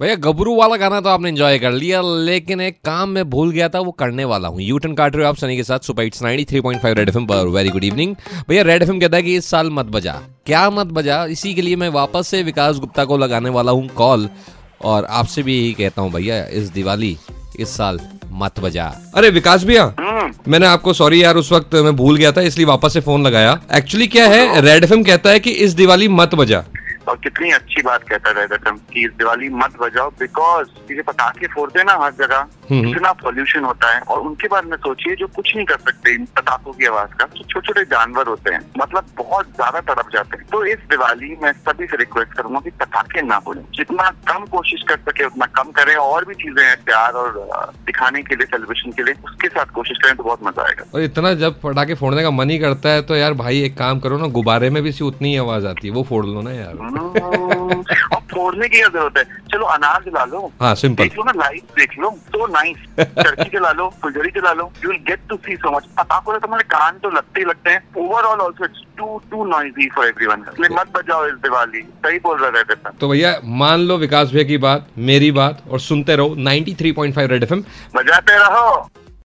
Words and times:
भैया 0.00 0.14
गबरू 0.24 0.54
वाला 0.56 0.76
गाना 0.76 1.00
तो 1.00 1.08
आपने 1.08 1.28
एंजॉय 1.28 1.58
कर 1.58 1.72
लिया 1.72 2.00
लेकिन 2.24 2.60
एक 2.60 2.76
काम 2.84 3.08
मैं 3.08 3.22
भूल 3.30 3.50
गया 3.50 3.68
था 3.68 3.80
वो 3.80 3.92
करने 3.92 4.24
वाला 4.24 4.48
हूँ। 4.48 4.60
यूटन 4.62 4.92
काट 4.94 5.14
रहे 5.16 5.24
हो 5.24 5.28
आप 5.28 5.36
सनी 5.36 5.56
के 5.56 5.62
साथ 5.64 5.86
सुपर 5.86 6.02
हिट्स 6.02 6.22
93.5 6.22 6.94
रेड 6.96 7.08
एफएम 7.08 7.26
पर। 7.26 7.46
वेरी 7.46 7.68
गुड 7.68 7.84
इवनिंग 7.84 8.14
भैया 8.48 8.62
रेड 8.62 8.82
एफएम 8.82 9.00
कहता 9.00 9.16
है 9.16 9.22
कि 9.22 9.36
इस 9.36 9.46
साल 9.50 9.70
मत 9.70 9.86
बजा। 9.86 10.12
क्या 10.46 10.68
मत 10.70 10.86
बजा? 10.86 11.24
इसी 11.26 11.54
के 11.54 11.62
लिए 11.62 11.76
मैं 11.76 11.88
वापस 11.88 12.28
से 12.28 12.42
विकास 12.42 12.78
गुप्ता 12.78 13.04
को 13.04 13.18
लगाने 13.18 13.50
वाला 13.50 13.72
हूँ 13.72 13.88
कॉल 13.96 14.28
और 14.84 15.04
आपसे 15.04 15.42
भी 15.42 15.58
यही 15.58 15.72
कहता 15.72 16.02
हूँ 16.02 16.12
भैया 16.12 16.44
इस 16.52 16.68
दिवाली 16.68 17.16
इस 17.60 17.76
साल 17.76 18.00
मत 18.32 18.60
बजा। 18.60 18.92
अरे 19.14 19.30
विकास 19.30 19.64
भैया 19.64 19.84
हम्म, 20.00 20.32
मैंने 20.48 20.66
आपको 20.66 20.92
सॉरी 20.92 21.22
यार 21.22 21.36
उस 21.36 21.52
वक्त 21.52 21.74
मैं 21.74 21.96
भूल 21.96 22.16
गया 22.16 22.32
था 22.32 22.40
इसलिए 22.42 22.66
वापस 22.66 22.92
से 22.92 23.00
फ़ोन 23.00 23.26
लगाया। 23.26 23.60
एक्चुअली 23.74 24.06
क्या 24.06 24.28
है 24.28 24.60
रेड 24.60 24.84
एफएम 24.84 25.02
कहता 25.04 25.30
है 25.30 25.40
कि 25.40 25.50
इस 25.50 25.72
दिवाली 25.74 26.08
मत 26.08 26.34
बजा। 26.34 26.64
और 27.08 27.16
कितनी 27.16 27.50
अच्छी 27.50 27.82
बात 27.82 28.08
कहता 28.08 28.30
रहता 28.30 28.56
था 28.56 28.70
कि 28.70 29.08
दिवाली 29.08 29.48
मत 29.48 29.76
बजाओ 29.80 30.10
बिकॉज़ 30.10 30.68
पटाखे 31.02 31.46
फोड़ते 31.46 31.82
ना 31.84 31.92
हर 31.92 32.12
जगह। 32.12 32.46
इतना 32.70 33.12
पॉल्यूशन 33.22 33.64
होता 33.64 33.92
है 33.94 34.00
और 34.00 34.20
उनके 34.20 34.48
बारे 34.48 34.66
में 34.66 34.76
सोचिए 34.78 35.16
जो 35.16 35.26
कुछ 35.36 35.54
नहीं 35.56 35.66
कर 35.66 35.78
सकते 35.80 36.14
इन 36.14 36.24
पटाखों 36.36 36.72
की 36.72 36.86
आवाज़ 36.86 37.14
का 37.18 37.24
तो 37.26 37.44
छोटे 37.44 37.66
छोटे 37.66 37.84
जानवर 37.86 38.26
होते 38.28 38.54
हैं 38.54 38.60
मतलब 38.78 39.06
बहुत 39.18 39.46
ज़्यादा 39.56 39.80
तड़प 39.88 40.08
जाते 40.12 40.36
हैं। 40.36 40.46
तो 40.46 40.64
इस 40.66 40.78
दिवाली 40.90 41.36
मैं 41.42 41.52
सभी 41.60 41.86
से 41.86 41.96
रिक्वेस्ट 41.96 42.32
करूँगा 42.32 42.60
कि 42.60 42.70
पटाखे 42.80 43.22
ना 43.22 43.38
फोड़ें 43.40 43.62
जितना 43.76 44.10
कम 44.28 44.44
कोशिश 44.52 44.82
कर 44.88 44.96
सके 45.08 45.24
उतना 45.26 45.46
कम 45.56 45.70
करें 45.78 45.94
और 45.96 46.24
भी 46.24 46.34
चीज़ें 46.34 46.64
हैं 46.64 46.76
प्यार 46.84 47.12
और 47.14 47.32
दिखाने 47.86 48.22
के 48.22 48.36
लिए 48.36 48.46
सेलिब्रेशन 48.46 48.92
के 48.92 49.02
लिए 49.02 49.14
उसके 49.24 49.48
साथ 49.48 49.72
कोशिश 49.74 49.98
करें 50.04 50.16
तो 50.16 50.22
बहुत 50.22 50.44
मज़ा 50.44 50.62
आएगा। 50.62 50.84
और 50.94 51.02
इतना 51.02 51.32
जब 51.36 51.60
पटाखे 51.60 51.94
फोड़ने 51.96 52.22
का 52.22 52.30
मन 52.32 52.50
ही 52.50 52.58
करता 52.58 52.88
है 52.88 53.02
तो 53.02 53.16
यार 53.16 53.34
भाई 53.36 53.62
एक 53.64 53.76
काम 53.78 54.00
करो 54.00 54.18
ना 54.18 54.26
गुब्बारे 54.36 54.70
में 54.70 54.82
भी 54.82 54.92
सी 54.92 55.04
उतनी 55.04 55.30
ही 55.30 55.36
आवाज़ 55.38 55.66
आती 55.66 55.88
है 55.88 55.94
वो 55.94 56.02
फोड़ 56.08 56.24
लो 56.26 56.42
ना 56.42 56.52
यार। 56.52 56.76
हम्म, 56.76 57.80
और 58.14 58.20
फोड़ने 58.32 58.68
की 58.68 58.76
क्या 58.76 58.88
ज़रूरत 58.88 59.18
है? 59.18 59.24
चलो 59.52 59.66
अनार 59.66 60.02
जला 60.04 60.24
लो। 60.26 60.40
हाँ 60.60 60.74
सिंपल 60.76 61.02
देख 61.02 61.16
लो 61.16 61.24
ना 61.24 61.32
लाइट 61.36 61.62
देख 61.76 61.98
लो 61.98 62.10
तो 62.32 62.46
चरखी 62.98 63.48
चला 63.50 63.72
लो 63.72 63.88
फुलझड़ी 64.02 64.30
चला 64.30 64.52
लो 64.52 64.72
you 64.84 64.90
will 64.90 65.00
get 65.06 65.20
to 65.28 65.36
see 65.36 65.56
so 65.56 65.70
much 65.70 65.84
पटाखों 65.98 66.32
से 66.32 66.38
तुम्हारे 66.38 66.64
कान 66.64 66.98
तो 66.98 67.10
लगते 67.10 67.40
ही 67.40 67.46
लगते 67.46 67.70
हैं 67.70 67.82
overall 67.96 68.40
also 68.40 68.64
it's 68.64 68.82
too 68.98 69.22
too 69.30 69.44
noisy 69.44 69.88
for 69.88 70.06
everyone 70.06 70.44
इसलिए 70.52 70.76
मत 70.76 70.92
बजाओ 70.96 71.26
इस 71.26 71.34
दिवाली 71.34 71.82
सही 71.82 72.18
बोल 72.18 72.38
रहा 72.38 72.90
तो 73.00 73.08
भैया 73.08 73.40
मान 73.44 73.80
लो 73.80 73.96
विकास 73.98 74.30
भैया 74.30 74.44
की 74.44 74.58
बात 74.58 74.86
मेरी 74.98 75.30
बात 75.30 75.62
और 75.70 75.80
सुनते 75.80 76.16
रहो 76.16 76.34
93.5 76.36 77.18
रेड 77.18 77.42
एफएम 77.42 77.64
बजाते 77.94 78.38
रहो। 78.38 78.90